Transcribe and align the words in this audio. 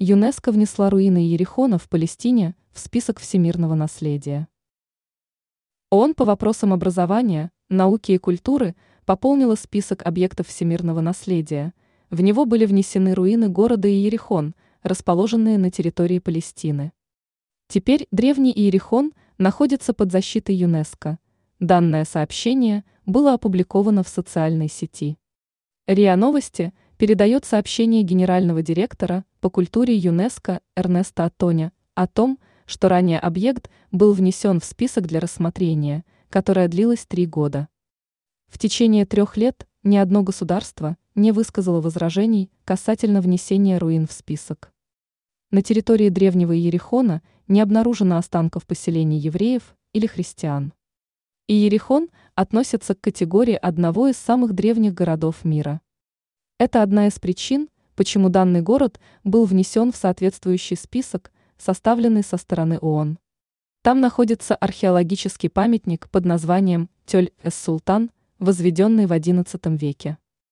ЮНЕСКО 0.00 0.52
внесла 0.52 0.90
руины 0.90 1.24
Иерихона 1.24 1.76
в 1.76 1.88
Палестине 1.88 2.54
в 2.70 2.78
список 2.78 3.18
всемирного 3.18 3.74
наследия. 3.74 4.46
ООН 5.90 6.14
по 6.14 6.24
вопросам 6.24 6.72
образования, 6.72 7.50
науки 7.68 8.12
и 8.12 8.18
культуры 8.18 8.76
пополнила 9.04 9.56
список 9.56 10.06
объектов 10.06 10.46
всемирного 10.46 11.00
наследия. 11.00 11.74
В 12.10 12.20
него 12.20 12.44
были 12.44 12.64
внесены 12.64 13.12
руины 13.12 13.48
города 13.48 13.88
Иерихон, 13.88 14.54
расположенные 14.84 15.58
на 15.58 15.72
территории 15.72 16.20
Палестины. 16.20 16.92
Теперь 17.66 18.06
древний 18.12 18.52
Иерихон 18.52 19.12
находится 19.36 19.94
под 19.94 20.12
защитой 20.12 20.54
ЮНЕСКО. 20.54 21.18
Данное 21.58 22.04
сообщение 22.04 22.84
было 23.04 23.32
опубликовано 23.32 24.04
в 24.04 24.08
социальной 24.08 24.68
сети. 24.68 25.18
РИА 25.88 26.14
Новости 26.14 26.72
передает 26.98 27.44
сообщение 27.44 28.02
генерального 28.02 28.60
директора 28.60 29.24
по 29.40 29.48
культуре 29.48 29.96
ЮНЕСКО 29.96 30.60
Эрнеста 30.76 31.24
Атоня 31.24 31.72
о 31.94 32.08
том, 32.08 32.40
что 32.66 32.88
ранее 32.88 33.20
объект 33.20 33.70
был 33.92 34.12
внесен 34.12 34.60
в 34.60 34.64
список 34.64 35.06
для 35.06 35.20
рассмотрения, 35.20 36.04
которое 36.28 36.66
длилось 36.68 37.06
три 37.06 37.24
года. 37.24 37.68
В 38.48 38.58
течение 38.58 39.06
трех 39.06 39.36
лет 39.36 39.66
ни 39.84 39.96
одно 39.96 40.24
государство 40.24 40.96
не 41.14 41.30
высказало 41.30 41.80
возражений 41.80 42.50
касательно 42.64 43.20
внесения 43.20 43.78
руин 43.78 44.06
в 44.06 44.12
список. 44.12 44.72
На 45.50 45.62
территории 45.62 46.08
древнего 46.08 46.54
Иерихона 46.54 47.22
не 47.46 47.60
обнаружено 47.60 48.18
останков 48.18 48.66
поселений 48.66 49.18
евреев 49.18 49.76
или 49.92 50.06
христиан. 50.06 50.72
Иерихон 51.46 52.08
относится 52.34 52.94
к 52.94 53.00
категории 53.00 53.54
одного 53.54 54.08
из 54.08 54.16
самых 54.16 54.52
древних 54.52 54.94
городов 54.94 55.44
мира. 55.44 55.80
Это 56.58 56.82
одна 56.82 57.06
из 57.06 57.20
причин, 57.20 57.68
почему 57.94 58.30
данный 58.30 58.62
город 58.62 58.98
был 59.22 59.44
внесен 59.44 59.92
в 59.92 59.96
соответствующий 59.96 60.76
список, 60.76 61.30
составленный 61.56 62.24
со 62.24 62.36
стороны 62.36 62.78
ООН. 62.78 63.18
Там 63.82 64.00
находится 64.00 64.56
археологический 64.56 65.50
памятник 65.50 66.10
под 66.10 66.24
названием 66.24 66.90
Тёль-эс-Султан, 67.06 68.10
возведенный 68.40 69.06
в 69.06 69.12
XI 69.12 69.76
веке. 69.76 70.18